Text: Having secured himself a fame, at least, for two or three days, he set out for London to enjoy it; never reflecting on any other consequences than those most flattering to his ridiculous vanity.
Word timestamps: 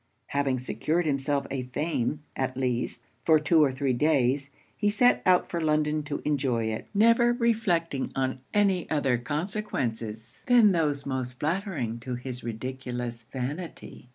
Having 0.29 0.57
secured 0.57 1.05
himself 1.05 1.45
a 1.51 1.61
fame, 1.61 2.23
at 2.35 2.57
least, 2.57 3.03
for 3.23 3.37
two 3.37 3.63
or 3.63 3.71
three 3.71 3.93
days, 3.93 4.49
he 4.75 4.89
set 4.89 5.21
out 5.27 5.47
for 5.47 5.61
London 5.61 6.01
to 6.01 6.23
enjoy 6.25 6.63
it; 6.65 6.87
never 6.95 7.33
reflecting 7.33 8.11
on 8.15 8.39
any 8.51 8.89
other 8.89 9.19
consequences 9.19 10.41
than 10.47 10.71
those 10.71 11.05
most 11.05 11.37
flattering 11.39 11.99
to 11.99 12.15
his 12.15 12.43
ridiculous 12.43 13.27
vanity. 13.31 14.09